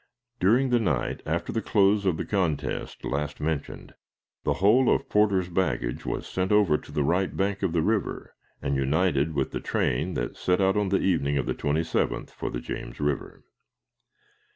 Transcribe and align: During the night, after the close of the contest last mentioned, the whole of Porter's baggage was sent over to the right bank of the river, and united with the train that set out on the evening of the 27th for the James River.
During 0.39 0.71
the 0.71 0.79
night, 0.79 1.21
after 1.27 1.51
the 1.53 1.61
close 1.61 2.07
of 2.07 2.17
the 2.17 2.25
contest 2.25 3.05
last 3.05 3.39
mentioned, 3.39 3.93
the 4.43 4.53
whole 4.55 4.89
of 4.89 5.07
Porter's 5.09 5.47
baggage 5.47 6.07
was 6.07 6.25
sent 6.25 6.51
over 6.51 6.75
to 6.75 6.91
the 6.91 7.03
right 7.03 7.37
bank 7.37 7.61
of 7.61 7.71
the 7.71 7.83
river, 7.83 8.33
and 8.63 8.75
united 8.75 9.35
with 9.35 9.51
the 9.51 9.59
train 9.59 10.15
that 10.15 10.35
set 10.37 10.59
out 10.59 10.75
on 10.75 10.89
the 10.89 11.01
evening 11.01 11.37
of 11.37 11.45
the 11.45 11.53
27th 11.53 12.31
for 12.31 12.49
the 12.49 12.59
James 12.59 12.99
River. 12.99 13.43